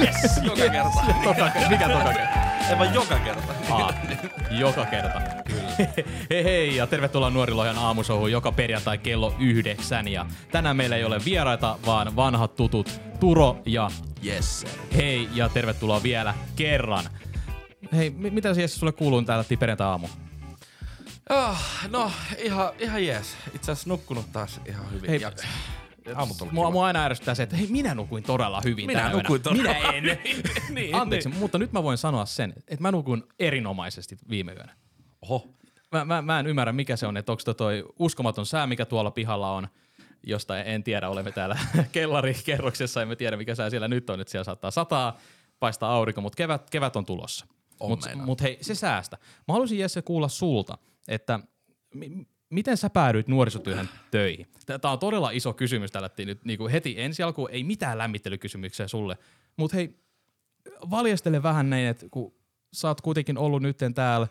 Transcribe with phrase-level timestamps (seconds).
[0.00, 0.90] Yes, joka kerta.
[1.24, 2.38] Toka, mikä toka kerta?
[2.70, 3.52] Ei vaan joka kerta.
[3.70, 3.92] Aa,
[4.50, 5.20] joka kerta.
[5.46, 5.68] Kyllä.
[6.30, 10.08] hei hei ja tervetuloa Nuorilohjan aamusouhun joka perjantai kello yhdeksän.
[10.08, 13.90] Ja tänään meillä ei ole vieraita, vaan vanhat tutut Turo ja
[14.26, 14.64] Yes.
[14.96, 17.04] hei ja tervetuloa vielä kerran.
[17.96, 20.08] Hei, mi- mitä siis sulle kuuluu täällä perjantai aamu?
[21.30, 21.58] Oh,
[21.88, 23.36] no, ihan, ihan jees.
[23.54, 25.10] Itse asiassa nukkunut taas ihan hyvin.
[25.10, 25.46] Hei, Jaksa.
[26.16, 29.10] Aamut on Mua, mua aina ärsyttää se, että hei, minä nukuin todella hyvin Minä tänä
[29.10, 29.22] yönä.
[29.22, 30.04] nukuin todella Minä en.
[30.74, 31.38] niin, Anteeksi, niin.
[31.38, 34.76] mutta nyt mä voin sanoa sen, että mä nukuin erinomaisesti viime yönä.
[35.22, 35.48] Oho.
[35.92, 39.10] Mä, mä, mä en ymmärrä, mikä se on, että onko toi uskomaton sää, mikä tuolla
[39.10, 39.68] pihalla on,
[40.26, 41.58] josta en tiedä, olemme täällä
[41.92, 45.18] kellarikerroksessa, emme tiedä, mikä sää siellä nyt on, että siellä saattaa sataa,
[45.60, 47.46] paistaa aurinko, mutta kevät, kevät on tulossa.
[47.80, 49.18] Mutta mut hei, se säästä.
[49.48, 50.78] Mä haluaisin Jesse kuulla sulta,
[51.08, 51.40] että
[52.50, 54.46] miten sä päädyit nuorisotyöhön töihin?
[54.80, 58.88] Tämä on todella iso kysymys tällä nyt niin kuin heti ensi alkuun, ei mitään lämmittelykysymyksiä
[58.88, 59.18] sulle,
[59.56, 59.98] mutta hei,
[60.90, 62.34] valjastele vähän näin, että kun
[62.72, 64.28] sä oot kuitenkin ollut nyt täällä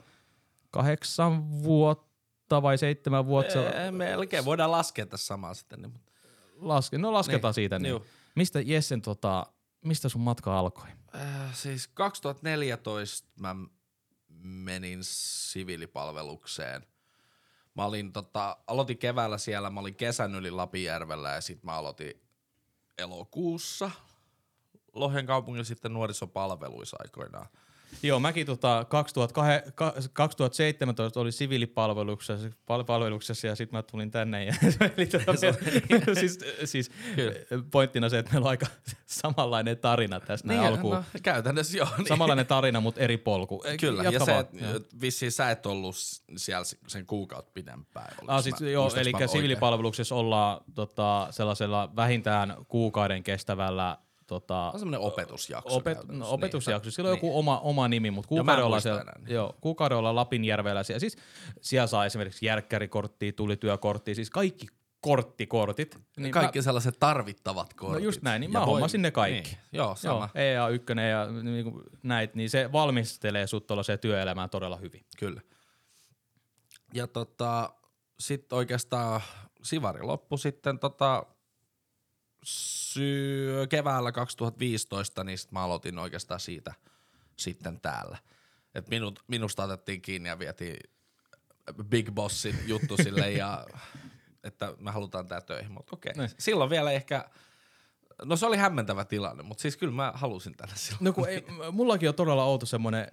[0.71, 5.81] kahdeksan vuotta vai seitsemän vuotta, Ee, melkein voidaan laskea tässä samaa sitten.
[5.81, 5.93] Niin,
[6.55, 7.79] laske, no lasketaan Niin, siitä.
[7.79, 7.89] Niin.
[7.89, 8.05] juu.
[8.35, 9.45] Mistä Jessen, tota,
[9.85, 10.87] mistä sun matka alkoi?
[11.15, 13.55] Äh, siis 2014 mä
[14.43, 16.85] menin siviilipalvelukseen.
[17.77, 22.21] Mä olin tota, aloitin keväällä siellä, mä olin kesän yli Lapinjärvellä ja sitten mä aloitin
[22.97, 23.91] elokuussa
[24.93, 27.47] Lohjan kaupungilla sitten nuorisopalveluissa aikoinaan.
[28.03, 34.45] Joo, mäkin tota 2002, ka- 2017 oli siviilipalveluksessa pal- palveluksessa ja sitten mä tulin tänne.
[34.45, 34.53] Ja,
[34.97, 37.33] eli tota, me, siis, siis Kyllä.
[37.71, 38.65] pointtina se, että meillä on aika
[39.05, 40.95] samanlainen tarina tässä näin alkuun.
[40.95, 41.87] no, käytännössä joo.
[41.97, 42.07] Niin.
[42.07, 43.63] Samanlainen tarina, mutta eri polku.
[43.79, 44.57] Kyllä, jatka ja se, että
[45.01, 45.95] vissiin sä et ollut
[46.37, 48.15] siellä sen kuukautta pidempään.
[48.27, 53.97] Ah, siis, mä- joo, eli siviilipalveluksessa ollaan tota, sellaisella vähintään kuukauden kestävällä
[54.27, 55.75] tota, On semmoinen opetusjakso.
[55.75, 56.87] Opet, no, opetusjakso.
[56.87, 56.91] Niin.
[56.91, 59.33] Sillä on joku oma, oma nimi, mutta muista siellä, niin.
[59.35, 60.83] joo, kuukauden ollaan Lapinjärvellä.
[60.83, 61.17] Siellä, siis,
[61.61, 64.67] siellä saa esimerkiksi järkkärikorttia, tulityökorttia, siis kaikki
[65.01, 65.97] korttikortit.
[66.17, 68.03] Niin Kaikki mä, sellaiset tarvittavat no kortit.
[68.03, 69.49] just näin, niin Ja mä voi- hommasin ne kaikki.
[69.49, 69.57] Niin.
[69.71, 70.29] Joo, sama.
[70.55, 71.73] Joo, EA1 ja niin
[72.03, 75.05] näit, niin se valmistelee sut tuollaiseen työelämään todella hyvin.
[75.19, 75.41] Kyllä.
[76.93, 77.73] Ja tota,
[78.19, 79.21] sitten oikeastaan
[79.63, 81.25] Sivari loppui sitten tota,
[82.47, 86.73] syy, keväällä 2015, niin sit mä aloitin oikeastaan siitä
[87.37, 88.17] sitten täällä.
[88.75, 90.77] Et minut, minusta otettiin kiinni ja vietiin
[91.83, 93.65] Big Bossin juttu sille ja
[94.43, 96.13] että me halutaan tää töihin, mutta okei.
[96.13, 96.29] Niin.
[96.39, 97.29] Silloin vielä ehkä,
[98.25, 101.03] no se oli hämmentävä tilanne, mutta siis kyllä mä halusin tänne silloin.
[101.03, 103.11] No kun ei, mullakin on todella outo semmoinen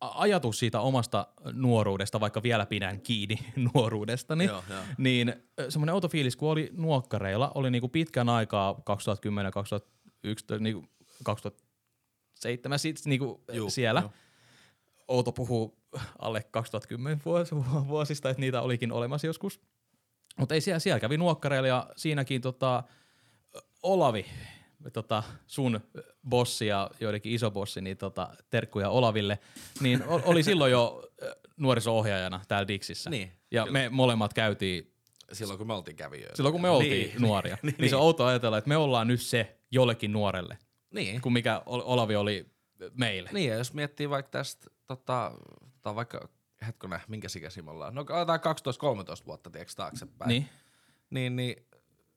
[0.00, 3.38] ajatus siitä omasta nuoruudesta, vaikka vielä pidän kiinni
[3.74, 4.82] nuoruudestani, Joo, joo.
[4.98, 5.34] niin
[5.68, 10.86] semmoinen outo fiilis, kun oli nuokkareilla, oli niinku pitkän aikaa 2010, 2011, niinku
[11.24, 14.00] 2007 sit niinku Juu, siellä.
[14.00, 14.10] juu.
[15.08, 15.78] Outo puhuu
[16.18, 17.52] alle 2010 vuos,
[17.88, 19.60] vuosista, että niitä olikin olemassa joskus.
[20.38, 22.82] Mutta ei siellä, siellä kävi nuokkareilla ja siinäkin tota,
[23.82, 24.26] Olavi,
[24.92, 25.80] tota, sun
[26.28, 29.38] bossi ja joidenkin iso bossi, niin tota, terkkuja Olaville,
[29.80, 31.02] niin oli silloin jo
[31.56, 33.10] nuoriso-ohjaajana täällä Dixissä.
[33.10, 33.72] Niin, ja kyllä.
[33.78, 34.92] me molemmat käytiin,
[35.32, 36.36] Silloin kun me oltiin kävijöitä.
[36.36, 38.76] silloin kun me oltiin Niin, nuoria, niin, niin, niin se on outo ajatella, että me
[38.76, 40.58] ollaan nyt se jollekin nuorelle,
[40.90, 41.20] Niin.
[41.20, 42.46] kuin mikä Ol- Olavi oli
[42.94, 43.30] meille.
[43.32, 45.32] Niin, ja jos miettii vaikka tästä, tota,
[45.82, 46.28] tai vaikka,
[46.66, 47.94] hetkone, minkä ikäisiä me ollaan?
[47.94, 48.40] No otetaan
[49.22, 50.28] 12-13 vuotta, tiedätkö, taaksepäin.
[50.28, 50.48] Niin.
[51.10, 51.66] Niin, niin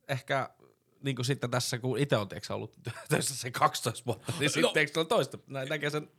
[0.07, 0.49] ehkä
[1.03, 2.73] niin kuin sitten tässä, kun itse on tiedätkö, ollut
[3.09, 4.71] töissä se 12 vuotta, niin sitten No.
[4.71, 6.09] tiedätkö, toista, nä, näkee sen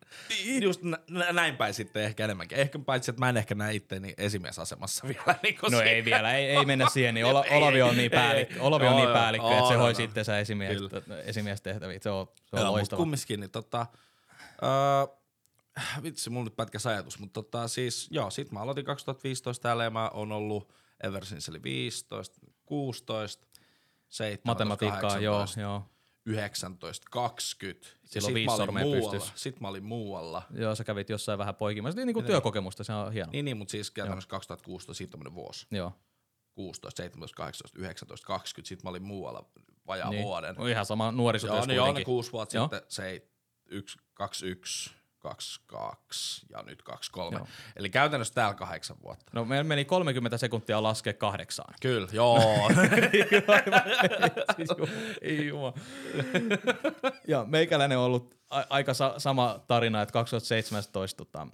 [0.61, 2.59] just nä, nä, näin päin sitten ehkä enemmänkin.
[2.59, 5.39] Ehkä paitsi, että mä en ehkä näe itteeni esimiesasemassa vielä.
[5.43, 5.83] Niin No siinä.
[5.84, 8.62] ei vielä, ei, ei mennä siihen, niin Ola, Olavi on niin päällikkö.
[8.62, 10.06] Olavi on niin päällikkö, että se no, hoisi no.
[10.06, 10.78] sitten se esimies,
[11.25, 12.97] esimiestehtäviä, se on, se on Joo, mutta loistava.
[12.99, 13.87] kumminkin, niin tota,
[14.62, 15.16] öö,
[16.03, 19.91] vitsi, mulla nyt pätkäs ajatus, mutta tota, siis joo, sit mä aloitin 2015 täällä ja
[19.91, 20.72] mä oon ollut
[21.03, 23.47] ever since eli 15, 16,
[24.09, 25.83] 17, Matematiikkaa, 18, joo, joo.
[26.27, 27.86] 19, 20.
[27.86, 29.27] Ja Silloin sit viisi mä muualla.
[29.34, 30.42] Sit mä olin muualla.
[30.51, 31.97] Joo, sä kävit jossain vähän poikimassa.
[31.97, 33.33] Niin, niin kuin työkokemusta, se on hieno.
[33.33, 35.66] Niin, niin mutta siis käytännössä 2016 siitä tämmönen vuosi.
[35.71, 35.92] Joo.
[36.54, 38.68] 16, 17, 18, 19, 20.
[38.68, 39.51] Sit mä olin muualla
[39.86, 40.22] vajaa Niin.
[40.22, 40.54] vuoden.
[40.54, 42.04] No ihan sama Joo, nuorisotyössä no joo, ne kuitenkin.
[42.04, 42.65] kuusi vuotta Joo.
[42.65, 43.28] sitten se
[43.66, 45.03] 1, 2, 1, 2,
[45.66, 47.36] 2 ja nyt 2, 3.
[47.36, 47.47] Joo.
[47.76, 49.24] Eli käytännössä täällä kahdeksan vuotta.
[49.32, 51.74] No meillä meni 30 sekuntia laskea kahdeksaan.
[51.80, 52.38] Kyllä, joo.
[54.56, 54.88] siis ju-
[55.22, 55.72] ei jumala.
[57.28, 61.47] ja meikäläinen on ollut a- aika sa- sama tarina, että 2017 tota,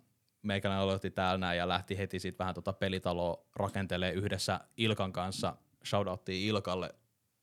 [0.43, 5.57] meikäläinen aloitti täällä näin ja lähti heti sit vähän tota pelitaloa rakentelee yhdessä Ilkan kanssa.
[5.85, 6.95] Shoutouttiin Ilkalle,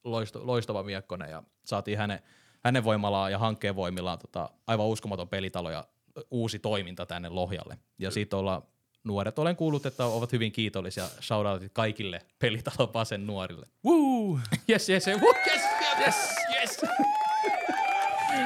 [0.03, 2.19] loisto, loistava miekkonen ja saatiin hänen,
[2.63, 5.87] hänen voimallaan ja hankkeen voimillaan tota, aivan uskomaton pelitalo ja
[6.31, 7.77] uusi toiminta tänne Lohjalle.
[7.99, 8.61] Ja siitä ollaan
[9.03, 13.65] nuoret, olen kuullut, että ovat hyvin kiitollisia shoutoutit kaikille pelitalo Basen nuorille.
[13.85, 14.39] Woo!
[14.69, 15.61] Yes, yes, yes, yes,
[15.99, 16.15] yes,
[16.61, 16.81] yes.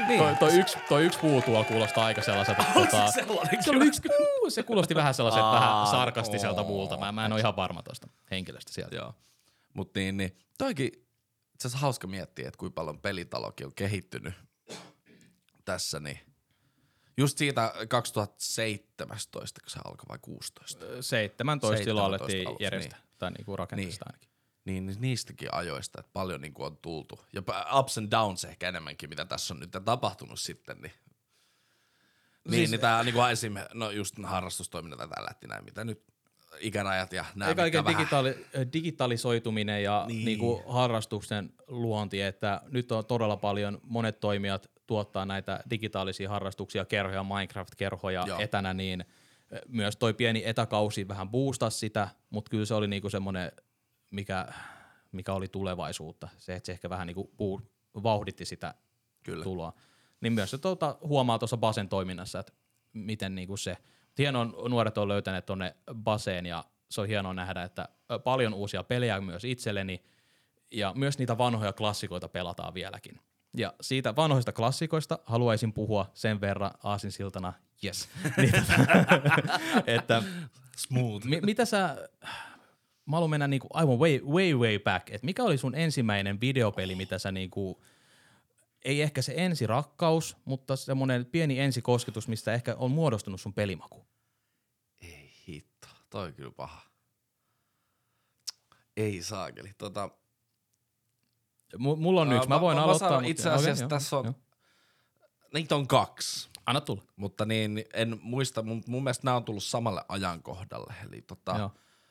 [0.07, 0.19] Niin.
[0.19, 2.63] Toi, toi, yksi, toi yksi puu tuolla kuulostaa aika sellaiselta.
[2.73, 6.97] Tota, sellainen se, oli yksi puu, se kuulosti vähän sellaiselta Aa, vähän sarkastiselta puulta.
[6.97, 8.95] Mä, mä en ole ihan varma tuosta henkilöstä sieltä.
[8.95, 9.13] Joo.
[9.73, 10.87] Mut niin, niin toikin
[11.53, 14.33] itse asiassa hauska miettiä, että kuinka paljon pelitalokin on kehittynyt
[15.65, 16.19] tässä, niin
[17.21, 23.19] just siitä 2017, kun se alkoi vai 16, 17 silloin 17 alettiin aluksi, järjestää, niin.
[23.19, 24.29] tai niinku rakentaa Niin.
[24.65, 27.19] niin ni- niistäkin ajoista, että paljon niin kuin on tultu.
[27.33, 27.41] Ja
[27.79, 30.93] ups and downs ehkä enemmänkin, mitä tässä on nyt tapahtunut sitten, niin
[32.45, 33.53] niin, siis- niin tämä niinku esim.
[33.73, 36.03] no just harrastustoiminta tätä lähti näin, mitä nyt
[36.59, 40.15] ikärajat ja nämä, kaiken digitaali- digitalisoituminen ja niin.
[40.17, 40.25] Niin.
[40.25, 47.23] Niinku harrastuksen luonti, että nyt on todella paljon, monet toimijat tuottaa näitä digitaalisia harrastuksia, kerhoja,
[47.23, 48.39] Minecraft-kerhoja Joo.
[48.39, 49.05] etänä, niin
[49.67, 53.51] myös toi pieni etäkausi vähän boostasi sitä, mutta kyllä se oli niinku semmoinen,
[54.09, 54.47] mikä,
[55.11, 56.27] mikä oli tulevaisuutta.
[56.37, 57.61] Se, että se ehkä vähän niinku puu,
[58.03, 58.73] vauhditti sitä
[59.23, 59.43] Kyllä.
[59.43, 59.73] tuloa.
[60.21, 62.53] Niin myös se tuota, huomaa tuossa Basen toiminnassa, että
[62.93, 63.77] miten niinku se,
[64.17, 67.89] hienoa nuoret on löytäneet tuonne Baseen ja se on hienoa nähdä, että
[68.23, 70.03] paljon uusia pelejä myös itselleni
[70.71, 73.19] ja myös niitä vanhoja klassikoita pelataan vieläkin.
[73.57, 77.53] Ja siitä vanhoista klassikoista haluaisin puhua sen verran aasinsiltana,
[77.83, 80.23] yes, niin, tota, että
[80.77, 81.25] Smooth.
[81.25, 82.09] mi- mitä sä,
[83.05, 86.95] mä haluan mennä niinku aivan way, way, way back, että mikä oli sun ensimmäinen videopeli,
[86.95, 87.83] mitä sä niinku,
[88.85, 94.05] ei ehkä se ensi rakkaus, mutta semmoinen pieni ensikosketus, mistä ehkä on muodostunut sun pelimaku.
[95.01, 96.81] Ei hitto, toi on kyllä paha.
[98.97, 99.71] Ei saakeli.
[99.77, 100.09] Tota,
[101.77, 103.09] mulla on yksi, mä mä- voin mä aloittaa.
[103.09, 104.33] sanon mutta- itse asiassa joo, tässä on- joo.
[105.53, 106.49] niitä on kaksi.
[106.65, 107.03] Anna tulla.
[107.15, 110.93] Mutta niin, en muista, mun, mun mielestä nämä on tullut samalle ajankohdalle.
[111.07, 111.67] Eli tota, Joo.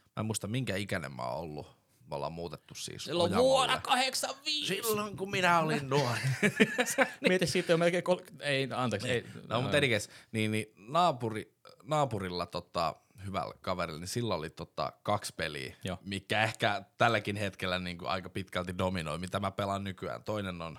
[0.06, 1.66] mä en muista minkä ikäinen mä oon ollut.
[2.10, 3.50] Me ollaan muutettu siis Silloin Ojamolle.
[3.50, 4.66] vuonna 85.
[4.66, 6.20] Silloin kun minä olin nuori.
[7.28, 8.18] Mieti siitä on melkein kol...
[8.40, 9.10] Ei, anteeksi.
[9.10, 11.54] Ei, no mutta anyways, niin, niin naapuri,
[11.84, 12.94] naapurilla tota,
[13.26, 15.98] hyvällä kaverilla, niin sillä oli tota, kaksi peliä, Joo.
[16.04, 20.24] mikä ehkä tälläkin hetkellä niin kuin aika pitkälti dominoi, mitä mä pelaan nykyään.
[20.24, 20.78] Toinen on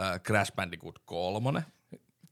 [0.00, 1.64] äh, Crash Bandicoot 3.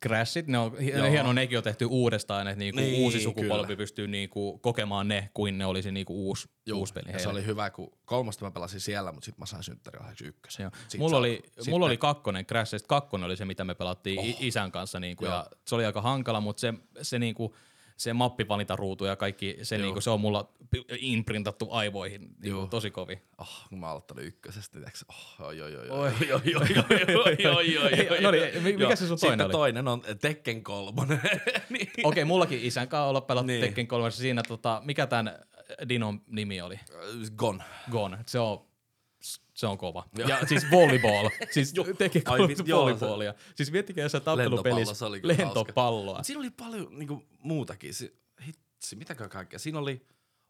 [0.02, 1.10] Crashit, ne on Joo.
[1.10, 3.76] hienoa, nekin on tehty uudestaan, että niinku Niin, uusi sukupolvi kyllä.
[3.76, 7.12] pystyy niinku kokemaan ne, kuin ne olisi niinku uusi, uusi peli.
[7.12, 10.62] ja se oli hyvä, kun kolmosta mä pelasin siellä, mutta sitten mä sain synttäriohjaksi ykkösen.
[10.64, 10.70] Joo.
[10.98, 14.18] Mulla, saa- oli, sitten- mulla oli kakkonen, Crash Test kakkonen oli se, mitä me pelattiin
[14.18, 14.26] oh.
[14.40, 15.34] isän kanssa, niinku, Joo.
[15.34, 17.56] ja se oli aika hankala, mutta se, se, niinku,
[17.96, 20.52] se mappivalintaruutu ja kaikki, se, niinku, se on mulla
[20.98, 23.18] imprintattu aivoihin niinku, tosi kovin.
[23.38, 26.08] Oh, kun mä aloittanut ykkösestä, niin oh, oi, oi, oi, Oi.
[26.10, 29.32] oi, oi, oi, oi, oi, oi, oi, oi, No niin, mi- mikä se sun toinen
[29.34, 29.52] Sitten oli?
[29.52, 31.20] toinen on Tekken kolmonen.
[31.70, 31.90] niin.
[32.04, 33.60] Okei, mullakin isän kanssa olla pelattu niin.
[33.60, 33.68] Niin.
[33.70, 34.10] Tekken 3.
[34.10, 35.38] Siinä, tota, mikä tämän
[35.88, 36.80] Dinon nimi oli?
[37.36, 37.64] Gone.
[37.90, 38.18] Gone.
[38.26, 38.66] Se on,
[39.54, 40.08] se on kova.
[40.18, 40.28] Joo.
[40.28, 41.28] Ja siis volleyball.
[41.50, 41.86] siis Joo.
[41.98, 43.34] Tekken Ai 3 vit- joo, volleyballia.
[43.54, 46.22] Siis miettikää se tappelupelissä se lentopalloa.
[46.22, 47.94] Siinä oli paljon niinku, muutakin.
[47.94, 48.12] Se,
[48.46, 49.58] hitsi, mitäkään kaikkea.
[49.58, 50.06] Siinä oli,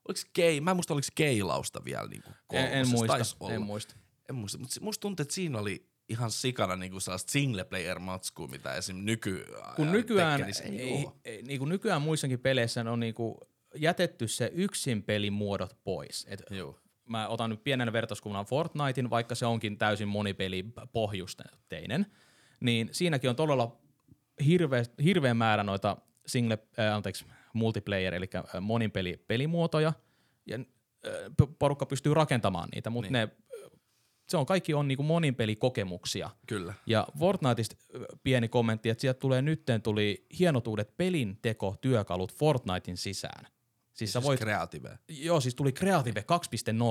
[0.09, 3.17] oliko gay, mä en muista oliko geilausta vielä niinku En, en muista,
[3.55, 3.95] en muista.
[4.29, 8.47] En muista, mutta musta tuntuu, että siinä oli ihan sikana niinku sellaista single player matskua,
[8.47, 8.97] mitä esim.
[8.97, 9.47] nyky
[9.77, 13.35] Kun nykyään, Tekkenissä ei, ei, ei, ei, niin kuin nykyään muissakin peleissä on niin kuin
[13.75, 16.27] jätetty se yksin pelimuodot pois.
[16.29, 16.79] Et Joo.
[17.09, 22.07] Mä otan nyt pienen vertauskuvan Fortnitein, vaikka se onkin täysin monipeli pohjusteinen,
[22.61, 23.77] niin siinäkin on todella
[24.47, 25.97] hirveä, hirveä määrä noita
[26.27, 29.93] single, äh, anteeksi, multiplayer, eli äh, monipeli pelimuotoja,
[30.47, 31.13] ja äh,
[31.59, 33.13] porukka pystyy rakentamaan niitä, mutta Niin.
[33.13, 33.71] ne, äh,
[34.29, 36.31] se on kaikki on niinku monipelikokemuksia.
[36.47, 36.75] Kyllä.
[36.87, 42.35] Ja Fortniteista ö, pieni kommentti, että sieltä tulee nytten tuli hienot uudet pelin teko työkalut
[42.35, 43.47] Fortnitein sisään.
[43.95, 44.99] Siis sä Siis voit, kreative.
[45.09, 46.21] joo, siis tuli Creative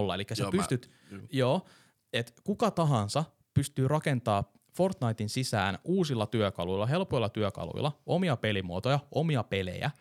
[0.09, 0.91] 2.0, eli sä Joo, mä- pystyt,
[1.31, 1.65] joo,
[2.13, 9.91] että kuka tahansa pystyy rakentaa Fortnitein sisään uusilla työkaluilla, helpoilla työkaluilla, omia pelimuotoja, omia pelejä,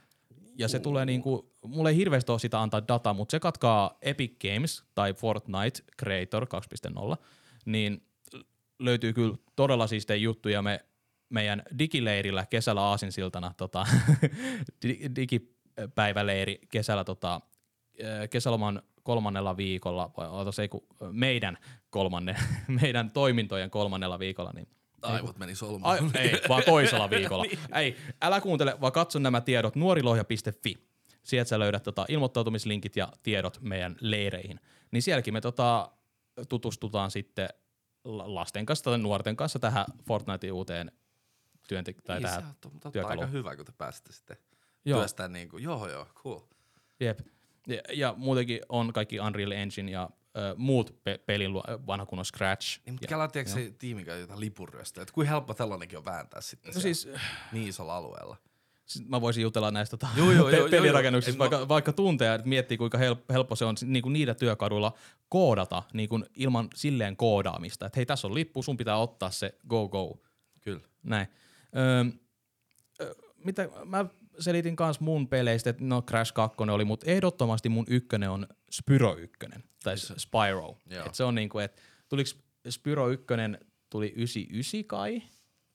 [0.59, 4.33] ja se tulee niinku, mulle ei hirveästi ole sitä antaa dataa, mutta se katkaa Epic
[4.41, 6.47] Games tai Fortnite Creator
[7.17, 7.17] 2.0,
[7.65, 8.07] niin
[8.79, 10.63] löytyy kyllä todella siistejä juttuja.
[10.63, 10.85] Me
[11.29, 13.87] meidän digileirillä kesällä aasinsiltana, tota,
[14.87, 15.01] di-
[15.81, 17.41] digipäiväleiri kesällä tota,
[18.31, 21.59] kesäloman kolmannella viikolla, vai ootas, ei kun meidän
[21.91, 22.37] kolmannen,
[22.83, 24.69] meidän toimintojen kolmannella viikolla, niin
[25.03, 25.85] Aivot meni solmuun.
[25.85, 27.45] Ai, ei, vaan toisella viikolla.
[27.81, 30.75] Ei, älä kuuntele, vaan katso nämä tiedot nuorilohja.fi.
[31.23, 34.61] Sieltä sä löydät tota, ilmoittautumislinkit ja tiedot meidän leireihin.
[34.91, 35.91] Niin sielläkin me tota,
[36.49, 37.49] tutustutaan sitten
[38.05, 40.93] la- lasten kanssa tai nuorten kanssa tähän Fortnitein uuteen
[41.69, 43.25] työntek- tai Niin, tähän se on työkaluun.
[43.25, 44.37] aika hyvä, kun te pääsitte sitten
[44.85, 44.99] Joo.
[44.99, 46.41] työstää niin kuin, joo joo, cool.
[47.01, 47.21] Jep.
[47.67, 52.81] Ja, ja muutenkin on kaikki Unreal Engine ja ö, muut pe- pelin vanha kunnon Scratch.
[52.87, 56.41] Niin, mutta kelaa, tiedätkö se tiimi, joka jotain lipuryöstä, että kuinka helppo tällainenkin on vääntää
[56.41, 57.09] sitten no siis,
[57.53, 58.37] niin isolla alueella.
[58.87, 61.51] siis mä voisin jutella näistä tota, Joo, joo, pe- joo, pelirakennuksista, joo, joo.
[61.51, 64.93] vaikka, vaikka tunteja, että miettii kuinka help, helppo se on niin kuin niillä työkaduilla
[65.29, 67.87] koodata niin kuin ilman silleen koodaamista.
[67.87, 70.19] Että hei, tässä on lippu, sun pitää ottaa se go go.
[70.61, 70.81] Kyllä.
[71.03, 71.27] Näin.
[71.77, 72.05] Öö,
[73.45, 74.05] mitä, mä
[74.39, 79.17] selitin kans mun peleistä, että no Crash 2 oli, mutta ehdottomasti mun ykkönen on Spyro
[79.17, 79.39] 1,
[79.85, 80.79] tai Spyro.
[80.91, 81.07] Joo.
[81.07, 82.31] Et se on niinku, että tuliko
[82.71, 83.27] Spyro 1
[83.91, 85.23] tuli 99 kai,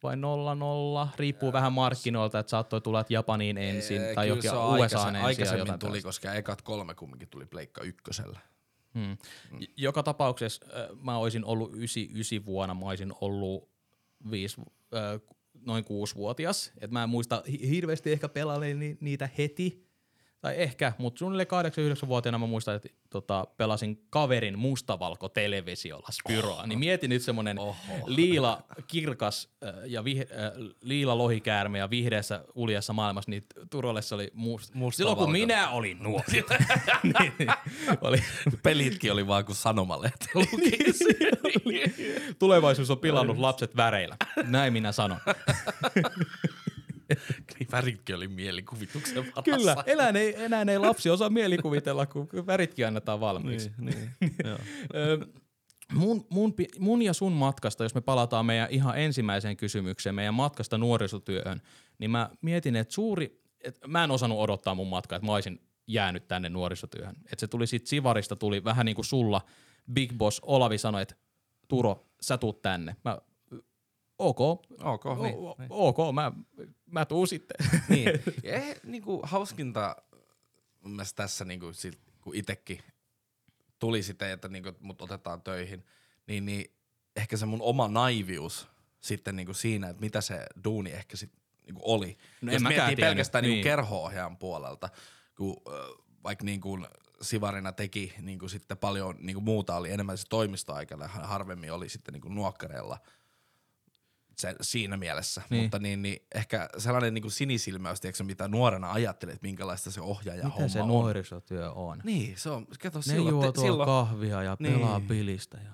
[0.03, 4.67] vai 00, riippuu vähän markkinoilta, että saattoi tulla että Japaniin ensin, Ee, tai jokin USA
[4.67, 5.25] aikaisemmin, ensin.
[5.25, 6.07] aikaisemmin tuli, tällaista.
[6.07, 8.39] koska ekat kolme kumminkin tuli Pleikka ykkösellä.
[8.93, 9.17] Hmm.
[9.51, 9.59] Mm.
[9.77, 13.69] Joka tapauksessa äh, mä olisin ollut 99 vuonna, mä olisin ollut
[14.31, 14.61] viisi,
[14.95, 16.71] äh, noin kuusivuotias.
[16.81, 19.86] Et mä en muista hi- hirveästi ehkä pelaileeni niitä heti,
[20.41, 21.47] tai ehkä, mutta suunnilleen
[22.03, 26.61] 8-9-vuotiaana mä muistan, että tota, pelasin kaverin mustavalko televisiolla Spyroa.
[26.61, 26.67] Oh.
[26.67, 27.75] Niin mietin nyt semmonen Oho.
[28.05, 30.25] liila kirkas äh, ja vih, äh,
[30.81, 34.93] liila lohikäärme ja vihreässä uljassa maailmassa, niin Turolessa oli must, Mustavalkoinen.
[34.93, 36.25] Silloin kun minä olin nuori.
[37.03, 37.49] niin, niin,
[38.01, 38.23] oli,
[38.63, 40.27] Pelitkin oli vaan kuin sanomalehti
[42.39, 44.15] Tulevaisuus on pilannut lapset väreillä.
[44.43, 45.19] Näin minä sanon.
[47.59, 49.41] niin väritkin oli mielikuvituksen varassa.
[49.41, 53.71] Kyllä, enää ei, enää ei lapsi osaa mielikuvitella, kun väritkin annetaan valmiiksi.
[53.77, 54.35] Niin, niin.
[54.45, 54.57] Joo.
[55.93, 60.77] Mun, mun, mun ja sun matkasta, jos me palataan meidän ihan ensimmäiseen kysymykseen, meidän matkasta
[60.77, 61.61] nuorisotyöhön,
[61.99, 65.61] niin mä mietin, että suuri, että mä en osannut odottaa mun matkaa, että mä olisin
[65.87, 67.15] jäänyt tänne nuorisotyöhön.
[67.17, 69.41] Että se tuli siitä Sivarista, tuli vähän niin kuin sulla,
[69.93, 71.15] Big Boss Olavi sanoi, että
[71.67, 72.95] Turo, sä tuut tänne.
[73.05, 73.17] Mä,
[74.19, 74.39] ok,
[74.83, 75.35] Ok, niin.
[75.37, 75.67] o- niin.
[75.69, 76.31] ok, mä,
[76.85, 77.57] mä tuun sitten.
[77.89, 78.07] niin.
[78.43, 79.95] Ja eh, niinku, hauskinta
[80.81, 82.79] mun mielestä tässä, niinku, sit, kun itekin
[83.79, 85.85] tuli sitten, että niinku, mut otetaan töihin,
[86.27, 86.71] niin, niin
[87.15, 88.67] ehkä se mun oma naivius
[88.99, 91.31] sitten niinku siinä, että mitä se duuni ehkä sit
[91.65, 92.17] niinku oli.
[92.41, 93.51] No Jos miettii pelkästään niin.
[93.51, 94.89] niinku kerho-ohjaajan puolelta,
[95.37, 95.73] kun äh,
[96.23, 96.79] vaikka niinku
[97.21, 102.29] Sivarina teki niinku sitten paljon niinku muuta, oli enemmän se toimistoaikana harvemmin oli sitten niinku
[102.29, 102.97] nuokkareilla
[104.37, 105.41] se, siinä mielessä.
[105.41, 105.47] Niin.
[105.57, 105.63] Niin.
[105.65, 110.01] Mutta niin, niin ehkä sellainen niin kuin sinisilmäys, tiedätkö, mitä nuorena ajattelet, että minkälaista se
[110.01, 110.87] ohjaaja Mitä homma se on.
[110.87, 112.01] nuorisotyö on?
[112.03, 114.73] Niin, se on, kato, Ne silloin, juo te, silloin, kahvia ja Niin.
[114.73, 115.57] pelaa pilistä.
[115.65, 115.73] Ja...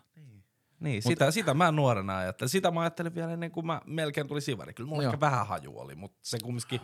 [0.79, 2.49] niin, sitä, sitä mä nuorena ajattelin.
[2.49, 4.73] Sitä mä ajattelin vielä ennen kuin mä melkein tuli sivari.
[4.73, 5.09] Kyllä mulla Joo.
[5.13, 6.81] ehkä vähän haju oli, mutta se kumminkin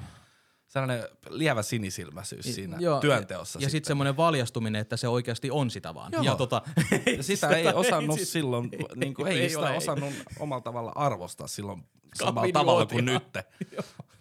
[0.69, 3.59] sellainen lievä sinisilmäisyys siinä Joo, työnteossa.
[3.59, 6.11] Ja, ja sitten semmoinen valjastuminen, että se oikeasti on sitä vaan.
[6.13, 6.23] Joo.
[6.23, 6.61] Ja tota,
[7.17, 9.77] Ja sitä ei osannut siis- silloin, niin kuin, ei, ei sitä ole, ei.
[9.77, 11.83] osannut omalla tavalla arvostaa silloin
[12.15, 13.23] samalla tavalla kuin nyt.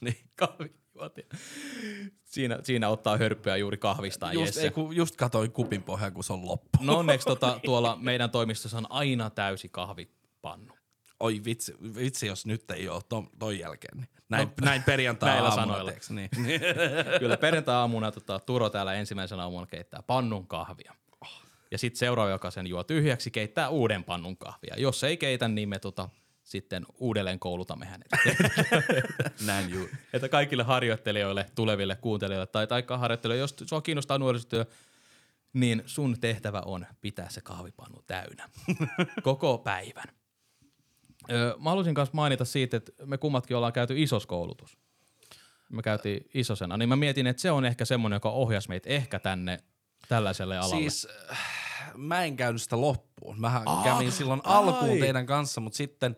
[0.00, 0.16] niin.
[2.24, 4.62] Siinä, siinä ottaa hörppyä juuri kahvistaan Just, Jesse.
[4.62, 6.78] ei, kun just katoin kupin pohjaa, kun se on loppu.
[6.80, 10.77] No onneksi tota, tuolla meidän toimistossa on aina täysi kahvipannu.
[11.20, 13.96] Oi vitsi, vitsi jos nyt ei ole ton, ton jälkeen.
[13.98, 14.08] Niin.
[14.28, 15.90] Näin, No, näin perjantai näillä aamuna, sanoilla.
[15.90, 16.30] tiiäks, Niin.
[17.20, 20.94] Kyllä perjantai-aamuna tota, Turo täällä ensimmäisenä aamuna keittää pannun kahvia.
[21.70, 24.74] Ja sitten seuraava, joka sen juo tyhjäksi, keittää uuden pannun kahvia.
[24.76, 26.08] Jos ei keitä, niin me tota,
[26.44, 28.08] sitten uudelleen koulutamme hänet.
[29.46, 29.88] näin juu.
[30.12, 34.64] että kaikille harjoittelijoille, tuleville kuuntelijoille tai taikka harjoittelijoille, jos sua kiinnostaa nuorisotyö,
[35.52, 38.48] niin sun tehtävä on pitää se kahvipannu täynnä
[39.22, 40.17] koko päivän.
[41.58, 44.78] Mä haluaisin myös mainita siitä, että me kummatkin ollaan käyty isoskoulutus.
[45.72, 49.18] Me käytiin isosena, niin mä mietin, että se on ehkä semmoinen, joka ohjasi meitä ehkä
[49.18, 49.58] tänne
[50.08, 50.76] tällaiselle alalle.
[50.76, 51.38] Siis äh,
[51.96, 53.40] mä en käynyt sitä loppuun.
[53.40, 54.56] Mähän Ah, kävin silloin ai.
[54.56, 56.16] alkuun teidän kanssa, mutta sitten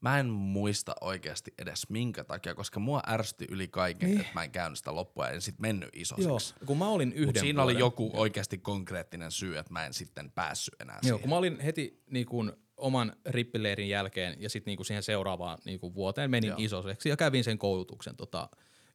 [0.00, 4.20] mä en muista oikeasti edes minkä takia, koska mua ärsytti yli kaiken, Niin.
[4.20, 6.54] että mä en käynyt sitä loppua ja en sit mennyt Joo, isoseksi.
[6.66, 9.92] kun mä olin yhden Mutta siinä oli vuoden- joku oikeasti konkreettinen syy, että mä en
[9.94, 11.20] sitten päässyt enää Joo, siihen.
[11.20, 15.80] kun mä olin heti niin kuin, oman rippileirin jälkeen ja sitten niin siihen seuraavaan niin
[15.80, 16.58] kuin, vuoteen menin Joo.
[16.60, 18.48] isoseksi ja kävin sen koulutuksen tota,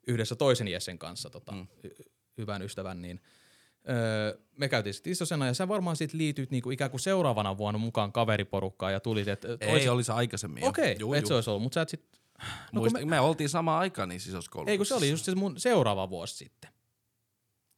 [0.07, 1.67] yhdessä toisen Jessen kanssa, tota, mm.
[1.87, 3.21] hy- hyvän ystävän, niin
[3.89, 7.57] öö, me käytiin sitten isosena ja sä varmaan sitten liityt niin kuin, ikään kuin seuraavana
[7.57, 10.63] vuonna mukaan kaveriporukkaan ja tulit, että Ei, oli se aikaisemmin.
[10.63, 12.05] Okei, Juu, et se olisi ollut, mutta sä et sit,
[12.71, 13.19] no, Muist, me, me...
[13.19, 14.71] oltiin samaan aikaan niin sisoskoulutuksessa.
[14.71, 16.71] ei kun se oli just se mun seuraava vuosi sitten.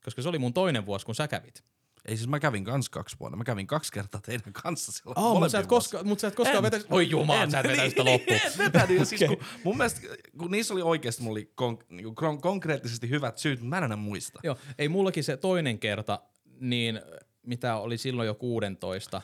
[0.03, 1.63] Koska se oli mun toinen vuosi, kun sä kävit.
[2.05, 3.37] Ei siis mä kävin kans kaksi vuonna.
[3.37, 5.19] Mä kävin kaksi kertaa teidän kanssa silloin.
[5.19, 6.87] Oh, mutta sä et, koska, mut sä et koskaan vetäisi...
[6.89, 7.51] Oi jumala, En.
[7.51, 8.39] sä et vetäisi sitä Niin, loppuun.
[8.45, 8.99] En vetänyt.
[8.99, 10.01] Ja siis kun, mun mielestä,
[10.37, 13.83] kun niissä oli oikeasti, mulla oli kon, niinku, kon, konkreettisesti hyvät syyt, mutta mä en
[13.83, 14.39] enää muista.
[14.43, 16.19] Joo, ei mullakin se toinen kerta,
[16.59, 17.01] niin
[17.45, 19.21] mitä oli silloin jo 16,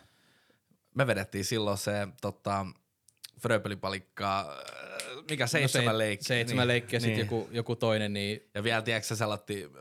[0.95, 2.65] me vedettiin silloin se tota,
[3.41, 5.00] Fröbelipalikka, äh,
[5.31, 6.27] mikä seitsemän no se, leikkiä.
[6.27, 7.25] Seitsemän niin, leikkiä, sitten niin.
[7.25, 9.15] joku, joku toinen, niin Ja vielä, tiedätkö,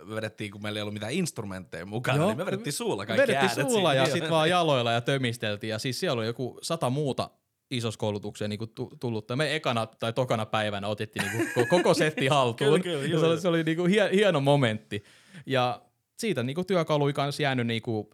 [0.08, 3.22] me vedettiin, kun meillä ei ollut mitään instrumentteja mukana, Joo, niin me vedettiin suulla kaikki
[3.22, 4.04] vedettiin äänet suulla siinä.
[4.06, 5.70] ja sitten vaan jaloilla ja tömisteltiin.
[5.70, 7.30] Ja siis siellä oli joku sata muuta
[7.70, 8.60] isossa koulutukseen niin
[9.00, 9.26] tullut.
[9.36, 12.82] Me ekana tai tokana päivänä otettiin niin kuin koko setti haltuun.
[12.82, 15.04] Kyllä, kyllä, ja se oli, se oli niin kuin hie, hieno momentti.
[15.46, 15.82] Ja
[16.18, 18.08] siitä niin kuin työkaluja kanssa jäänyt niin kuin,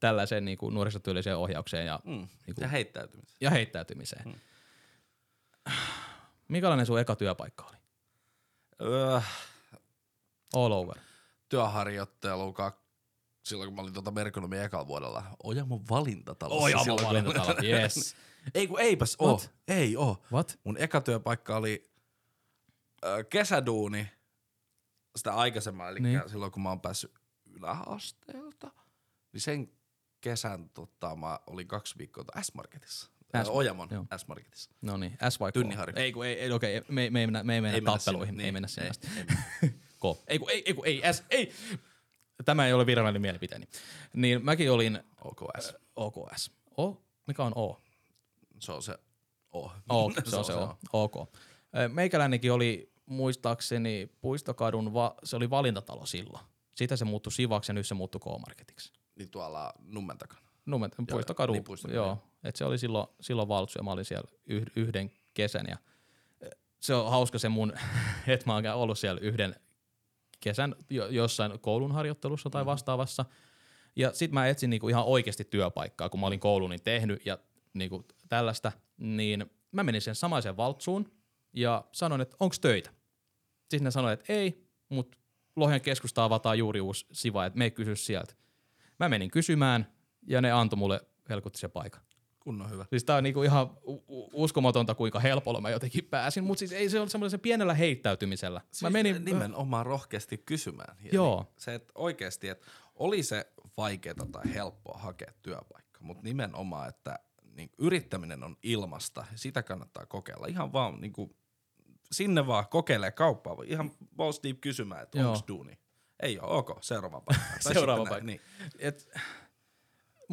[0.00, 2.10] tällaiseen niin kuin nuorisotyölliseen ohjaukseen ja, Mm.
[2.12, 3.36] niin Ja kuin, heittäytymiseen.
[3.40, 4.22] ja heittäytymiseen.
[4.24, 4.34] Mm.
[6.48, 7.76] Minkälainen sun eka työpaikka oli?
[8.82, 9.20] Öö,
[10.54, 10.98] All over.
[11.48, 12.78] työharjoittelu kak...
[13.44, 15.24] silloin, kun mä olin tuota Merkonomin ekalla vuodella.
[15.42, 16.64] Ojamon valintatalossa.
[16.64, 18.16] Ojamon silloin, kun- valintatalo, yes.
[18.54, 19.28] Ei kun eipäs oo.
[19.28, 19.50] What?
[19.68, 20.22] Ei oo.
[20.32, 20.60] What?
[20.64, 21.90] Mun eka työpaikka oli
[23.04, 24.10] ö, kesäduuni
[25.16, 26.18] sitä aikaisemmin, eli Niin.
[26.18, 26.28] niin.
[26.30, 27.12] silloin kun mä oon päässyt
[27.46, 28.70] yläasteelta,
[29.32, 29.72] niin sen
[30.20, 33.10] kesän tota, mä olin kaksi viikkoa S-Marketissa.
[33.42, 34.04] S- S- Ojamon joo.
[34.16, 34.70] S-Marketissa.
[34.82, 35.54] No niin, S vai K?
[35.54, 35.94] Tynniharju.
[35.96, 38.32] Ei, kun ei, ei okei, me, me, ei mennä, me ei mennä Ei mennä tappeluihin,
[38.32, 39.08] sinne, ei niin, mennä sinne ei, asti.
[39.62, 39.70] ei
[40.02, 40.04] K.
[40.28, 41.52] Ei, kun, ei, ei, kun, ei, S, ei.
[42.44, 43.68] Tämä ei ole virallinen mielipiteeni.
[44.14, 45.74] Niin mäkin olin OKS.
[45.96, 46.50] OKS.
[46.78, 47.02] O?
[47.26, 47.80] Mikä on O?
[48.60, 48.98] Se on se
[49.52, 49.70] O.
[49.88, 50.78] O, se on se O.
[50.92, 51.16] OK.
[51.76, 56.44] Ö, Meikäläinenkin oli muistaakseni Puistokadun, va- se oli valintatalo silloin.
[56.74, 58.92] Siitä se muuttui Sivaksi ja nyt se muuttui K-Marketiksi.
[59.18, 60.43] Niin tuolla Nummen takana.
[60.66, 62.18] Numen, Puistokadu, niin, Puistokadu, joo.
[62.44, 65.76] Et se oli silloin, silloin valtsu ja mä olin siellä yh, yhden kesän ja
[66.42, 67.72] ö, se on hauska se mun,
[68.26, 69.56] että mä oon ollut siellä yhden
[70.40, 73.24] kesän jo, jossain koulun harjoittelussa tai vastaavassa.
[73.96, 77.38] Ja sit mä etsin niinku ihan oikeasti työpaikkaa, kun mä olin kouluni tehnyt ja
[77.74, 81.12] niinku tällaista, niin mä menin sen samaiseen valtsuun
[81.52, 82.90] ja sanoin, että onko töitä.
[83.60, 85.18] Sitten ne sanoi, että ei, mutta
[85.56, 88.34] Lohjan keskusta avataan juuri uusi siva, että me kysy sieltä.
[89.00, 89.93] Mä menin kysymään
[90.26, 92.02] ja ne antoi mulle helkutti se paikan.
[92.40, 92.86] Kunnon hyvä.
[92.90, 93.70] Siis tää on niinku ihan
[94.32, 98.60] uskomatonta, kuinka helpolla mä jotenkin pääsin, mutta siis ei se ole semmoisen pienellä heittäytymisellä.
[98.70, 100.96] Siis mä menin, nimenomaan rohkeasti kysymään.
[101.02, 101.42] Ja Joo.
[101.42, 107.18] Niin, se, että oikeasti, että oli se vaikeaa tai helppoa hakea työpaikka, mutta nimenomaan, että
[107.56, 110.46] niin, yrittäminen on ilmasta ja sitä kannattaa kokeilla.
[110.46, 111.36] Ihan vaan niin kuin,
[112.12, 115.78] sinne vaan kokeilee kauppaa, ihan balls deep kysymään, että onko duuni.
[116.20, 117.44] Ei ole, ok, seuraava paikka.
[117.72, 118.26] Seuraava paikka.
[118.26, 118.40] Niin.
[118.78, 119.08] et,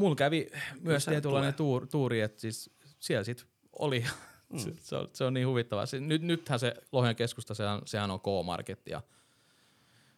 [0.02, 0.48] mulla kävi
[0.80, 3.48] myös tietynlainen tuur, tuuri, että siis siellä sit
[3.80, 4.06] oli,
[4.50, 4.60] mm.
[4.60, 5.86] se, se, on, se on niin huvittavaa.
[5.86, 9.02] Se, nyt, nythän se Lohjan keskusta, sehän, sehän on K-Market ja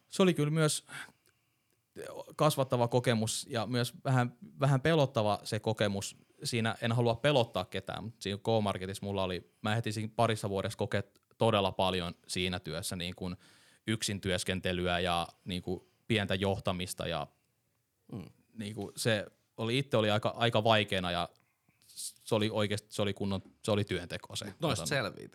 [0.08, 0.86] se oli kyllä myös
[2.36, 6.16] kasvattava kokemus ja myös vähän, vähän pelottava se kokemus.
[6.44, 10.76] Siinä en halua pelottaa ketään, mutta siinä K-Marketissa mulla oli, mä heti siinä parissa vuodessa
[10.76, 11.02] kokea
[11.38, 13.36] todella paljon siinä työssä niin kuin
[13.86, 17.26] yksin työskentelyä ja niin kuin pientä johtamista ja
[18.12, 18.30] Mm.
[18.58, 21.28] niin kuin se oli itse oli aika, aika vaikeana ja
[22.24, 24.44] se oli oikeasti, se oli kunnon, se oli työnteko se.
[24.60, 25.28] Noista selvii?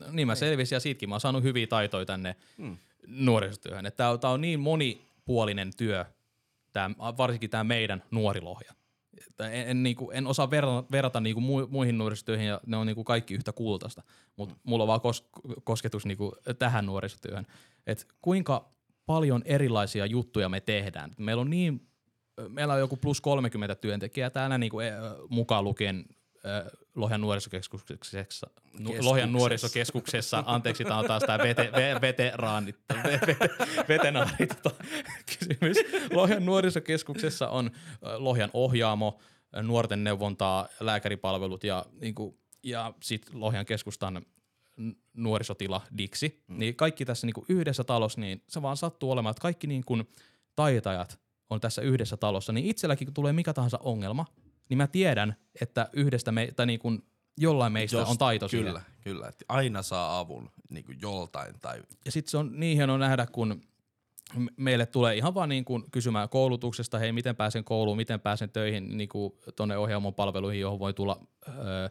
[0.00, 2.76] No, niin mä selvisin ja siitäkin mä oon saanut hyviä taitoja tänne Mm.
[3.06, 3.92] nuorisotyöhön.
[3.96, 6.04] Tämä on, tää on niin monipuolinen työ,
[6.72, 8.72] tää, varsinkin tämä meidän nuori lohja.
[9.26, 12.86] Että En, en, niinku, en osaa verrata, verrata niinku mu, muihin nuorisotyöihin ja ne on
[12.86, 14.02] niinku kaikki yhtä kultaista,
[14.36, 15.28] mutta mulla on vaan kos,
[15.64, 17.46] kosketus niinku tähän nuorisotyöhön.
[17.86, 18.72] Et kuinka
[19.06, 21.14] paljon erilaisia juttuja me tehdään.
[21.18, 21.88] Meillä on niin
[22.48, 24.86] meillä on joku plus 30 työntekijää täällä niin kuin,
[25.28, 26.04] mukaan lukien
[26.94, 33.36] Lohjan nuorisokeskuksessa, nu, Lohjan nuorisokeskuksessa, anteeksi, tämä on taas tämä vete, ve, veteraanit, ve, ve,
[33.88, 34.84] vetenaarit tota,
[35.38, 35.76] kysymys.
[36.12, 37.70] Lohjan nuorisokeskuksessa on
[38.16, 39.18] Lohjan ohjaamo,
[39.62, 44.26] nuorten neuvontaa, lääkäripalvelut ja, niin kuin, ja sitten Lohjan keskustan
[45.14, 46.58] nuorisotila Diksi, mm.
[46.58, 49.84] niin kaikki tässä niin kuin yhdessä talossa, niin se vaan sattuu olemaan, että kaikki niin
[49.84, 50.08] kuin
[50.56, 51.21] taitajat
[51.52, 54.26] on tässä yhdessä talossa, niin itselläkin kun tulee mikä tahansa ongelma,
[54.68, 57.04] niin mä tiedän, että yhdestä me, tai niin kuin
[57.36, 58.94] jollain meistä Jos- on taito Kyllä, siihen.
[59.04, 59.28] kyllä.
[59.28, 63.26] Että aina saa avun niin kuin joltain tai Ja sitten se on niin hienoa nähdä,
[63.26, 63.62] kun
[64.56, 68.98] meille tulee ihan vaan niin kuin kysymään koulutuksesta, hei miten pääsen kouluun, miten pääsen töihin
[68.98, 71.88] niin kuin tuonne ohjelmon palveluihin, johon voi tulla, öö,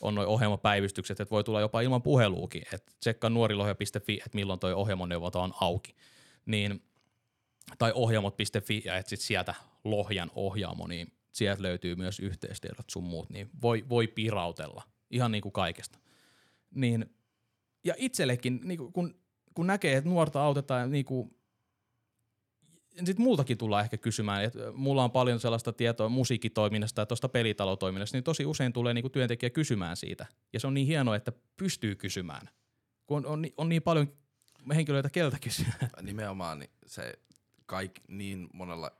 [0.00, 4.72] on noin ohjelmapäivystykset, että voi tulla jopa ilman puheluukin, että tsekkaa nuorilohja.fi, että milloin toi
[4.72, 5.94] ohjelmoneuvonta on auki.
[6.46, 6.82] Niin,
[7.78, 13.50] tai ohjelmot.fi ja etsit sieltä Lohjan ohjaamo, niin sieltä löytyy myös yhteistiedot sun muut, niin
[13.62, 15.98] voi, voi pirautella ihan niin kuin kaikesta.
[16.74, 17.16] Niin,
[17.84, 19.14] ja itsellekin, niin kuin, kun,
[19.54, 21.36] kun näkee, että nuorta autetaan, niin kuin,
[22.96, 28.16] sitten multakin tullaan ehkä kysymään, että mulla on paljon sellaista tietoa musiikkitoiminnasta ja tuosta pelitalotoiminnasta,
[28.16, 30.26] niin tosi usein tulee niin kuin työntekijä kysymään siitä.
[30.52, 32.48] Ja se on niin hienoa, että pystyy kysymään,
[33.06, 34.12] kun on, on, on niin paljon
[34.74, 35.72] henkilöitä, keltä kysyä.
[36.02, 37.18] nimenomaan niin se
[37.66, 38.90] kaik, niin, monella,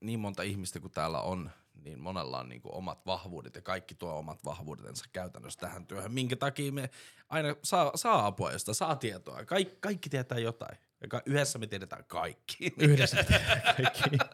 [0.00, 1.50] niin monta ihmistä kuin täällä on,
[1.84, 6.36] niin monella on niinku omat vahvuudet ja kaikki tuo omat vahvuutensa käytännössä tähän työhön, minkä
[6.36, 6.90] takia me
[7.28, 9.44] aina saa, saa apua, josta saa tietoa.
[9.44, 10.78] Kaik, kaikki tietää jotain.
[11.00, 12.74] Ja ka- yhdessä me tiedetään kaikki.
[12.78, 14.18] Yhdessä tehdään kaikki.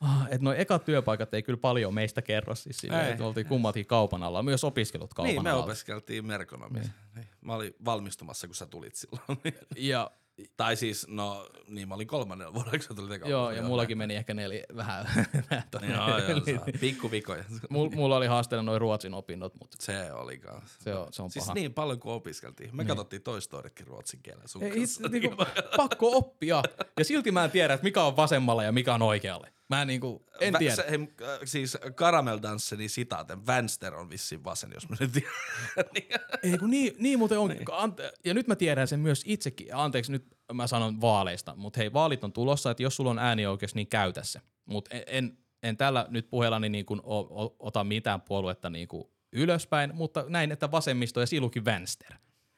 [0.00, 4.22] Ah, et noi ekat työpaikat ei kyllä paljon meistä kerro siis että oltiin kummatkin kaupan
[4.22, 5.64] alla, myös opiskelut kaupan niin, me alla.
[5.64, 6.82] opiskeltiin merkonomia.
[7.14, 7.26] Niin.
[7.40, 9.38] Mä olin valmistumassa, kun sä tulit silloin.
[9.76, 10.10] Ja,
[10.56, 13.98] tai siis, no niin, mä olin kolmannen vuonna, kun sä tulit eka joo, ja mullakin
[13.98, 15.06] meni ehkä neljä vähän.
[15.92, 16.66] Joo, joo, saa.
[16.80, 17.44] pikkuvikoja.
[17.72, 20.76] Mul- mulla oli haasteena noin ruotsin opinnot, mutta Se oli kans.
[20.78, 21.54] se on, se on Siis paha.
[21.54, 22.76] niin paljon kuin opiskeltiin.
[22.76, 25.08] Me katsottiin Toy Storytkin ruotsin kielellä sun Ei, kanssa.
[25.08, 25.36] niinku,
[25.76, 26.62] pakko oppia.
[26.98, 29.52] Ja silti mä en tiedä, että mikä on vasemmalla ja mikä on oikealle.
[29.68, 30.76] Mä en, niinku, en Vä- tiedä.
[30.76, 32.38] Se, hei, äh, siis Caramel
[32.86, 35.32] sitaaten, Vänster on vissiin vasen, jos mä nyt tiedän.
[35.94, 36.06] Niin.
[36.42, 37.50] Ei kun niin, niin muuten on.
[37.72, 39.74] Ante- ja nyt mä tiedän sen myös itsekin.
[39.74, 41.54] Anteeksi, nyt mä sanon vaaleista.
[41.56, 44.40] Mutta hei, vaalit on tulossa, että jos sulla on äänioikeus, niin käytä se.
[44.64, 48.88] Mutta en, en, en tällä nyt puheellani niin kuin o, o, ota mitään puoluetta niin
[48.88, 52.12] kuin ylöspäin, mutta näin, että vasemmisto ja silukin Vänster.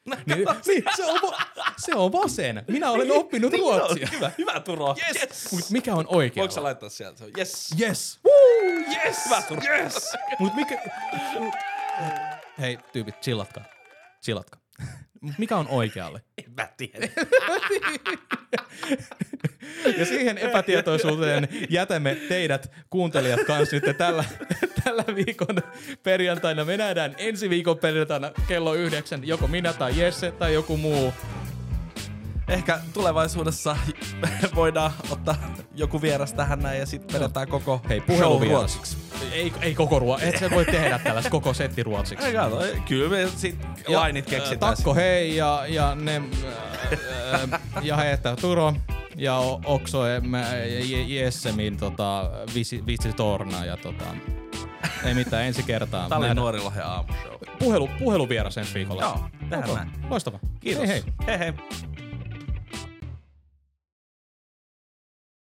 [0.05, 1.41] niin, niin, se, on, va-
[1.85, 2.63] se on vasen.
[2.67, 4.07] Minä olen oppinut ruotsia.
[4.11, 4.95] Hyvä, hyvä Turo.
[5.09, 5.51] Yes.
[5.51, 6.41] Mut mikä on oikea?
[6.41, 7.23] Voitko sä laittaa sieltä?
[7.23, 7.75] On Yes.
[7.81, 8.19] Yes.
[8.25, 9.25] Woo, yes.
[9.25, 9.61] Hyvä Turo.
[9.63, 10.13] Yes.
[10.39, 10.81] Mut mikä...
[12.59, 13.63] Hei, tyypit, chillatkaa.
[14.23, 14.61] Chillatkaa.
[15.21, 16.21] Mut mikä on oikealle?
[16.37, 17.07] En mä tiedä.
[19.97, 24.23] Ja siihen epätietoisuuteen jätämme teidät kuuntelijat kanssa nyt tällä,
[24.83, 25.61] tällä viikon
[26.03, 26.65] perjantaina.
[26.65, 31.13] Me nähdään ensi viikon perjantaina kello yhdeksän, joko minä tai Jesse tai joku muu.
[32.51, 33.77] Ehkä tulevaisuudessa
[34.55, 35.35] voidaan ottaa
[35.75, 38.97] joku vieras tähän näin ja sitten vedetään koko Hei, show ruotsiksi.
[39.31, 42.25] Ei, ei koko ruo, et sä voi tehdä tällaista koko setti ruotsiksi.
[42.25, 43.59] Ei kato, kyllä me sit
[43.89, 44.75] Ja, lainit keksitään.
[44.75, 46.21] Takko hei ja, ja ne
[47.53, 48.73] äh, ja heitä Turo
[49.15, 50.01] ja Okso
[51.07, 54.05] Jessemin tota, visi, vitsi torna ja tota,
[55.05, 56.09] ei mitään ensi kertaa.
[56.09, 57.31] Tää oli Nähdään- Nuorilohen aamushow.
[57.59, 59.01] Puhelu, puheluvieras ensi viikolla.
[59.01, 59.89] Joo, tehdään Ok, näin.
[60.09, 60.39] Loistavaa.
[60.59, 60.87] Kiitos.
[60.87, 61.27] Hei hei.
[61.27, 61.39] hei.
[61.39, 61.53] hei.